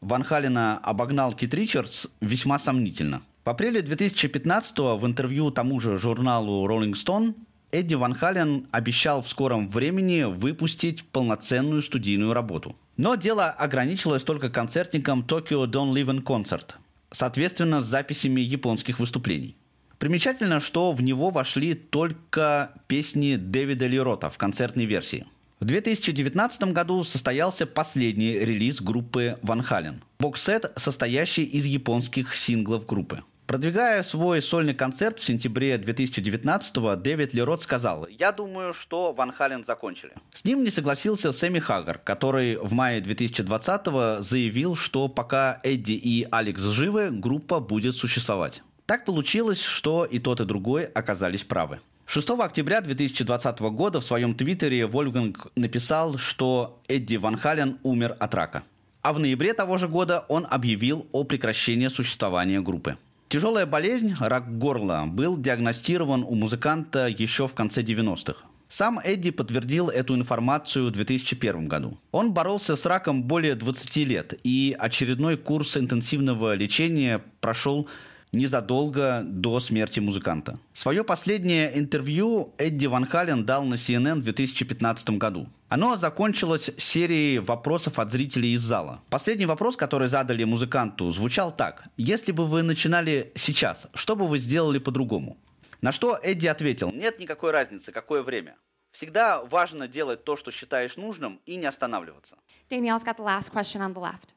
Ван 0.02 0.24
Халена 0.24 0.80
обогнал 0.80 1.34
Кит 1.34 1.54
Ричардс, 1.54 2.08
весьма 2.20 2.58
сомнительно. 2.58 3.22
В 3.46 3.50
апреле 3.50 3.84
2015 3.84 4.80
в 4.80 5.06
интервью 5.06 5.52
тому 5.52 5.80
же 5.80 6.00
журналу 6.00 6.68
Rolling 6.68 6.94
Stone 6.94 7.36
Эдди 7.72 7.96
Ван 7.96 8.14
Хален 8.14 8.68
обещал 8.72 9.22
в 9.22 9.28
скором 9.28 9.70
времени 9.70 10.24
выпустить 10.24 11.04
полноценную 11.04 11.82
студийную 11.82 12.34
работу. 12.34 12.76
Но 12.96 13.16
дело 13.16 13.50
ограничилось 13.50 14.24
только 14.24 14.50
концертником 14.50 15.26
Tokyo 15.28 15.66
Don't 15.66 15.94
Live 15.94 16.08
in 16.08 16.24
Concert, 16.24 16.76
соответственно, 17.12 17.82
с 17.82 17.86
записями 17.86 18.40
японских 18.40 19.00
выступлений. 19.00 19.56
Примечательно, 20.00 20.60
что 20.62 20.94
в 20.94 21.02
него 21.02 21.30
вошли 21.30 21.74
только 21.74 22.72
песни 22.88 23.36
Дэвида 23.36 23.88
Лерота 23.88 24.30
в 24.30 24.38
концертной 24.38 24.86
версии. 24.86 25.26
В 25.60 25.66
2019 25.66 26.72
году 26.72 27.04
состоялся 27.04 27.66
последний 27.66 28.34
релиз 28.34 28.80
группы 28.80 29.40
Ван 29.42 29.62
Хален. 29.62 30.04
Боксет, 30.20 30.72
состоящий 30.78 31.44
из 31.44 31.66
японских 31.66 32.36
синглов 32.36 32.86
группы. 32.86 33.24
Продвигая 33.48 34.04
свой 34.04 34.42
сольный 34.42 34.74
концерт 34.74 35.20
в 35.20 35.26
сентябре 35.26 35.76
2019-го, 35.76 36.98
Дэвид 36.98 37.34
Лерот 37.34 37.62
сказал, 37.62 38.06
«Я 38.10 38.34
думаю, 38.34 38.74
что 38.74 39.14
Ван 39.14 39.32
Хален 39.32 39.64
закончили». 39.64 40.12
С 40.34 40.44
ним 40.44 40.66
не 40.66 40.70
согласился 40.70 41.32
Сэмми 41.32 41.60
Хаггар, 41.60 41.98
который 41.98 42.58
в 42.58 42.74
мае 42.74 43.00
2020-го 43.00 44.22
заявил, 44.22 44.76
что 44.76 45.08
пока 45.08 45.62
Эдди 45.64 45.94
и 45.94 46.28
Алекс 46.30 46.60
живы, 46.60 47.10
группа 47.10 47.62
будет 47.62 47.96
существовать. 47.96 48.64
Так 48.86 49.06
получилось, 49.06 49.62
что 49.62 50.04
и 50.04 50.20
тот, 50.20 50.42
и 50.42 50.46
другой 50.46 50.84
оказались 50.84 51.46
правы. 51.46 51.80
6 52.06 52.30
октября 52.32 52.82
2020 52.82 53.60
года 53.62 54.02
в 54.02 54.06
своем 54.06 54.36
твиттере 54.36 54.86
Вольфганг 54.88 55.48
написал, 55.56 56.18
что 56.18 56.82
Эдди 56.90 57.16
Ван 57.16 57.38
Хален 57.38 57.80
умер 57.84 58.18
от 58.20 58.36
рака. 58.36 58.64
А 59.02 59.14
в 59.14 59.20
ноябре 59.20 59.54
того 59.54 59.78
же 59.78 59.88
года 59.88 60.26
он 60.28 60.46
объявил 60.50 61.08
о 61.14 61.24
прекращении 61.24 61.88
существования 61.88 62.60
группы. 62.60 62.98
Тяжелая 63.30 63.66
болезнь, 63.66 64.16
рак 64.18 64.58
горла, 64.58 65.04
был 65.06 65.38
диагностирован 65.38 66.24
у 66.24 66.34
музыканта 66.34 67.08
еще 67.10 67.46
в 67.46 67.54
конце 67.54 67.82
90-х. 67.82 68.40
Сам 68.70 69.02
Эдди 69.04 69.32
подтвердил 69.32 69.90
эту 69.90 70.16
информацию 70.16 70.88
в 70.88 70.92
2001 70.92 71.68
году. 71.68 71.98
Он 72.12 72.32
боролся 72.32 72.78
с 72.78 72.86
раком 72.86 73.24
более 73.24 73.56
20 73.56 73.98
лет, 74.08 74.34
и 74.46 74.74
очередной 74.80 75.36
курс 75.36 75.76
интенсивного 75.76 76.54
лечения 76.54 77.22
прошел 77.42 77.90
незадолго 78.32 79.22
до 79.24 79.60
смерти 79.60 80.00
музыканта. 80.00 80.60
Свое 80.74 81.04
последнее 81.04 81.78
интервью 81.78 82.54
Эдди 82.58 82.86
Ван 82.86 83.06
Хален 83.06 83.46
дал 83.46 83.64
на 83.64 83.76
CNN 83.76 84.20
в 84.20 84.24
2015 84.24 85.12
году. 85.12 85.48
Оно 85.70 85.98
закончилось 85.98 86.72
серией 86.78 87.40
вопросов 87.40 88.00
от 88.00 88.12
зрителей 88.12 88.54
из 88.54 88.62
зала. 88.62 89.02
Последний 89.10 89.46
вопрос, 89.46 89.76
который 89.76 90.08
задали 90.08 90.44
музыканту, 90.44 91.10
звучал 91.12 91.56
так. 91.56 91.84
«Если 91.98 92.32
бы 92.32 92.46
вы 92.46 92.64
начинали 92.64 93.32
сейчас, 93.36 93.88
что 93.94 94.16
бы 94.16 94.28
вы 94.28 94.40
сделали 94.40 94.80
по-другому?» 94.80 95.38
На 95.82 95.92
что 95.92 96.18
Эдди 96.24 96.48
ответил, 96.48 96.92
«Нет 96.92 97.20
никакой 97.20 97.52
разницы, 97.52 97.92
какое 97.92 98.24
время. 98.24 98.56
Всегда 98.92 99.44
важно 99.44 99.88
делать 99.88 100.24
то, 100.24 100.36
что 100.38 100.52
считаешь 100.52 100.96
нужным, 100.96 101.42
и 101.46 101.56
не 101.56 101.66
останавливаться». 101.66 102.38
Danielle's 102.70 103.04
got 103.04 103.18
the 103.18 103.26
last 103.26 103.52
question 103.52 103.82
on 103.82 103.94
the 103.94 104.02
left. 104.02 104.34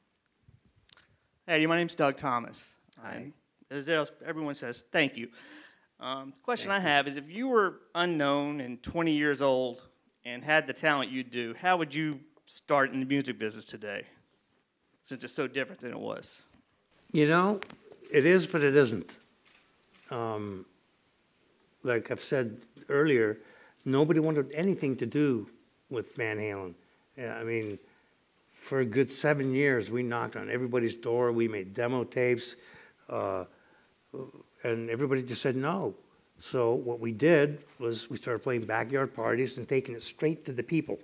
Hey, 1.47 1.65
my 1.67 1.77
name's 1.77 1.95
Doug 1.95 2.17
Thomas. 2.17 2.61
I, 3.03 3.17
as 3.17 3.40
everyone 3.71 4.55
says, 4.55 4.85
thank 4.91 5.17
you. 5.17 5.29
Um, 6.01 6.33
the 6.35 6.41
question 6.41 6.71
I 6.71 6.81
have 6.81 7.07
is 7.07 7.17
if 7.17 7.31
you 7.31 7.49
were 7.49 7.81
unknown 7.95 8.61
and 8.61 8.83
20 8.83 9.13
years 9.13 9.43
old 9.43 9.85
and 10.25 10.43
had 10.43 10.67
the 10.67 10.73
talent 10.73 11.11
you 11.11 11.23
do, 11.23 11.55
how 11.61 11.77
would 11.77 11.95
you 11.95 12.21
start 12.47 12.93
in 12.93 13.01
the 13.01 13.07
music 13.07 13.39
business 13.39 13.65
today? 13.65 14.05
Since 15.07 15.25
it's 15.25 15.35
so 15.35 15.47
different 15.47 15.81
than 15.81 15.91
it 15.91 15.99
was. 15.99 16.43
You 17.13 17.29
know, 17.29 17.61
it 18.11 18.25
is, 18.25 18.47
but 18.47 18.63
it 18.63 18.77
isn't. 18.77 19.19
Um, 20.11 20.65
like 21.83 22.11
I've 22.11 22.21
said 22.21 22.57
earlier, 22.89 23.39
nobody 23.85 24.21
wanted 24.21 24.51
anything 24.53 24.97
to 24.97 25.07
do 25.07 25.49
with 25.91 26.15
Van 26.17 26.39
Halen. 26.39 26.75
Yeah, 27.17 27.35
I 27.35 27.45
mean, 27.45 27.79
for 28.49 28.81
a 28.81 28.85
good 28.85 29.11
seven 29.11 29.53
years, 29.53 29.91
we 29.91 30.03
knocked 30.03 30.37
on 30.37 30.51
everybody's 30.51 30.95
door. 30.95 31.33
We 31.33 31.49
made 31.49 31.75
demo 31.75 32.05
tapes, 32.05 32.57
uh, 33.09 33.45
and 34.63 34.91
everybody 34.91 35.23
just 35.23 35.43
said 35.43 35.57
no. 35.57 35.95
So 36.39 36.73
what 36.73 37.01
we 37.01 37.13
did 37.13 37.63
was 37.79 38.09
we 38.09 38.17
started 38.17 38.41
playing 38.41 38.63
backyard 38.63 39.15
parties 39.15 39.59
and 39.59 39.69
taking 39.69 39.95
it 39.95 40.03
straight 40.03 40.45
to 40.47 40.53
the 40.53 40.63
people. 40.63 40.99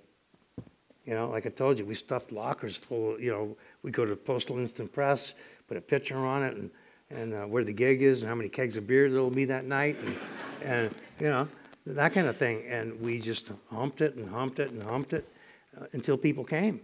You 1.05 1.15
know, 1.15 1.29
like 1.29 1.47
I 1.47 1.51
told 1.51 1.79
you, 1.79 1.85
we 1.85 1.95
stuffed 1.95 2.33
lockers 2.33 2.77
full. 2.77 3.15
Of, 3.15 3.21
you 3.21 3.31
know, 3.31 3.57
we 3.83 3.91
go 3.91 4.05
to 4.05 4.11
the 4.11 4.17
Postal 4.17 4.59
Instant 4.59 4.93
Press, 4.93 5.35
put 5.69 5.77
a 5.77 5.81
picture 5.81 6.17
on 6.17 6.43
it, 6.43 6.57
and 6.57 6.71
and 7.11 7.35
uh, 7.35 7.45
where 7.45 7.63
the 7.63 7.73
gig 7.73 8.03
is, 8.03 8.23
and 8.23 8.29
how 8.29 8.35
many 8.35 8.49
kegs 8.49 8.77
of 8.77 8.87
beer 8.87 9.09
there 9.09 9.21
will 9.21 9.31
be 9.31 9.45
that 9.45 9.65
night, 9.65 9.97
and, 10.03 10.21
and 10.65 10.95
you 11.21 11.29
know 11.29 11.47
that 11.87 12.13
kind 12.13 12.27
of 12.27 12.37
thing. 12.37 12.65
And 12.67 13.01
we 13.01 13.21
just 13.21 13.53
humped 13.71 14.01
it 14.01 14.17
and 14.17 14.29
humped 14.29 14.59
it 14.59 14.71
and 14.71 14.83
humped 14.83 15.13
it 15.13 15.29
uh, 15.81 15.87
until 15.93 16.17
people 16.17 16.45
came. 16.45 16.81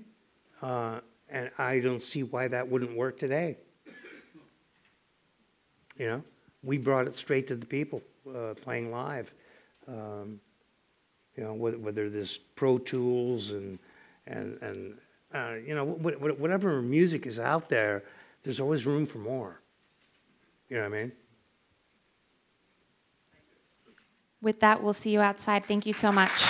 Uh, 0.60 1.00
and 1.28 1.50
I 1.58 1.80
don't 1.80 2.02
see 2.02 2.22
why 2.22 2.46
that 2.48 2.68
wouldn't 2.68 2.96
work 2.96 3.18
today. 3.18 3.56
You 5.97 6.07
know, 6.07 6.23
we 6.63 6.77
brought 6.77 7.07
it 7.07 7.15
straight 7.15 7.47
to 7.47 7.55
the 7.55 7.65
people 7.65 8.01
uh, 8.27 8.53
playing 8.61 8.91
live. 8.91 9.33
Um, 9.87 10.39
you 11.35 11.43
know, 11.43 11.53
whether, 11.53 11.77
whether 11.77 12.09
there's 12.09 12.37
Pro 12.55 12.77
Tools 12.77 13.51
and 13.51 13.79
and 14.25 14.57
and 14.61 14.97
uh, 15.33 15.55
you 15.65 15.75
know 15.75 15.85
wh- 15.85 16.39
whatever 16.39 16.81
music 16.81 17.25
is 17.25 17.39
out 17.39 17.69
there, 17.69 18.03
there's 18.43 18.59
always 18.59 18.85
room 18.85 19.05
for 19.05 19.19
more. 19.19 19.61
You 20.69 20.77
know 20.77 20.83
what 20.83 20.97
I 20.97 21.01
mean? 21.01 21.11
With 24.41 24.59
that, 24.59 24.83
we'll 24.83 24.93
see 24.93 25.11
you 25.11 25.21
outside. 25.21 25.65
Thank 25.65 25.85
you 25.85 25.93
so 25.93 26.11
much. 26.11 26.45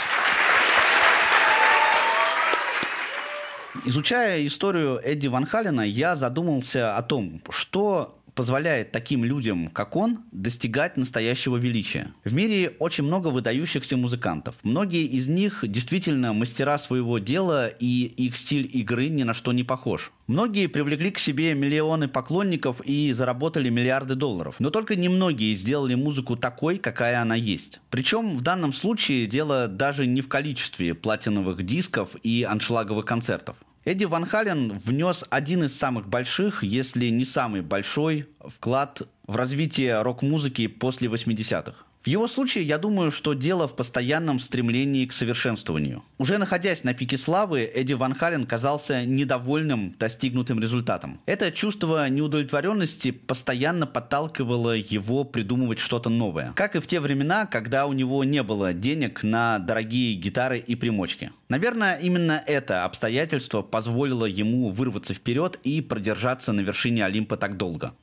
Изучая 3.85 4.45
историю 4.45 4.99
Эдди 5.03 5.27
Ван 5.27 5.45
Халена, 5.45 5.81
я 5.81 6.15
задумался 6.15 6.97
о 6.97 7.03
том, 7.03 7.41
что 7.51 8.19
позволяет 8.34 8.92
таким 8.92 9.24
людям, 9.24 9.68
как 9.68 9.96
он, 9.96 10.20
достигать 10.32 10.96
настоящего 10.96 11.56
величия. 11.56 12.12
В 12.24 12.34
мире 12.34 12.74
очень 12.78 13.04
много 13.04 13.28
выдающихся 13.28 13.96
музыкантов. 13.96 14.56
Многие 14.62 15.04
из 15.04 15.28
них 15.28 15.64
действительно 15.66 16.32
мастера 16.32 16.78
своего 16.78 17.18
дела, 17.18 17.68
и 17.68 18.04
их 18.04 18.36
стиль 18.36 18.68
игры 18.72 19.08
ни 19.08 19.22
на 19.22 19.34
что 19.34 19.52
не 19.52 19.64
похож. 19.64 20.12
Многие 20.26 20.66
привлекли 20.66 21.10
к 21.10 21.18
себе 21.18 21.54
миллионы 21.54 22.08
поклонников 22.08 22.80
и 22.84 23.12
заработали 23.12 23.68
миллиарды 23.68 24.14
долларов. 24.14 24.56
Но 24.58 24.70
только 24.70 24.96
немногие 24.96 25.54
сделали 25.54 25.94
музыку 25.94 26.36
такой, 26.36 26.78
какая 26.78 27.20
она 27.20 27.34
есть. 27.34 27.80
Причем 27.90 28.36
в 28.36 28.40
данном 28.40 28.72
случае 28.72 29.26
дело 29.26 29.68
даже 29.68 30.06
не 30.06 30.20
в 30.20 30.28
количестве 30.28 30.94
платиновых 30.94 31.64
дисков 31.64 32.16
и 32.22 32.44
аншлаговых 32.48 33.04
концертов. 33.04 33.56
Эдди 33.84 34.04
Ван 34.04 34.26
Хален 34.26 34.78
внес 34.78 35.24
один 35.28 35.64
из 35.64 35.76
самых 35.76 36.08
больших, 36.08 36.62
если 36.62 37.08
не 37.08 37.24
самый 37.24 37.62
большой, 37.62 38.28
вклад 38.38 39.02
в 39.26 39.34
развитие 39.34 40.02
рок-музыки 40.02 40.68
после 40.68 41.08
80-х. 41.08 41.74
В 42.02 42.08
его 42.08 42.26
случае, 42.26 42.64
я 42.64 42.78
думаю, 42.78 43.12
что 43.12 43.32
дело 43.32 43.68
в 43.68 43.76
постоянном 43.76 44.40
стремлении 44.40 45.06
к 45.06 45.12
совершенствованию. 45.12 46.02
Уже 46.18 46.36
находясь 46.36 46.82
на 46.82 46.94
пике 46.94 47.16
славы, 47.16 47.60
Эдди 47.62 47.92
Ван 47.92 48.14
Хален 48.14 48.44
казался 48.44 49.04
недовольным 49.04 49.94
достигнутым 50.00 50.58
результатом. 50.58 51.20
Это 51.26 51.52
чувство 51.52 52.08
неудовлетворенности 52.08 53.12
постоянно 53.12 53.86
подталкивало 53.86 54.72
его 54.72 55.22
придумывать 55.22 55.78
что-то 55.78 56.10
новое. 56.10 56.52
Как 56.56 56.74
и 56.74 56.80
в 56.80 56.88
те 56.88 56.98
времена, 56.98 57.46
когда 57.46 57.86
у 57.86 57.92
него 57.92 58.24
не 58.24 58.42
было 58.42 58.72
денег 58.72 59.22
на 59.22 59.60
дорогие 59.60 60.16
гитары 60.16 60.58
и 60.58 60.74
примочки. 60.74 61.30
Наверное, 61.48 61.98
именно 61.98 62.42
это 62.48 62.84
обстоятельство 62.84 63.62
позволило 63.62 64.24
ему 64.24 64.70
вырваться 64.70 65.14
вперед 65.14 65.60
и 65.62 65.80
продержаться 65.80 66.52
на 66.52 66.62
вершине 66.62 67.04
Олимпа 67.04 67.36
так 67.36 67.56
долго. 67.56 67.94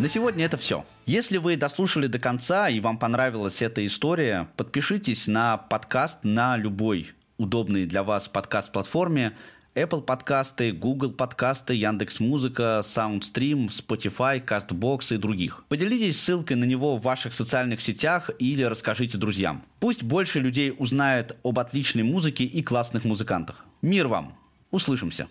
На 0.00 0.08
сегодня 0.08 0.46
это 0.46 0.56
все. 0.56 0.86
Если 1.04 1.36
вы 1.36 1.58
дослушали 1.58 2.06
до 2.06 2.18
конца 2.18 2.70
и 2.70 2.80
вам 2.80 2.96
понравилась 2.96 3.60
эта 3.60 3.84
история, 3.84 4.48
подпишитесь 4.56 5.26
на 5.26 5.58
подкаст 5.58 6.20
на 6.24 6.56
любой 6.56 7.10
удобной 7.36 7.84
для 7.84 8.02
вас 8.02 8.26
подкаст-платформе. 8.26 9.36
Apple 9.74 10.00
подкасты, 10.00 10.72
Google 10.72 11.10
подкасты, 11.10 11.74
Яндекс 11.74 12.18
Музыка, 12.18 12.80
Soundstream, 12.82 13.68
Spotify, 13.68 14.42
CastBox 14.42 15.16
и 15.16 15.18
других. 15.18 15.64
Поделитесь 15.68 16.18
ссылкой 16.18 16.56
на 16.56 16.64
него 16.64 16.96
в 16.96 17.02
ваших 17.02 17.34
социальных 17.34 17.82
сетях 17.82 18.30
или 18.38 18.62
расскажите 18.62 19.18
друзьям. 19.18 19.62
Пусть 19.80 20.02
больше 20.02 20.40
людей 20.40 20.74
узнает 20.78 21.36
об 21.42 21.58
отличной 21.58 22.04
музыке 22.04 22.44
и 22.44 22.62
классных 22.62 23.04
музыкантах. 23.04 23.66
Мир 23.82 24.08
вам! 24.08 24.34
Услышимся! 24.70 25.28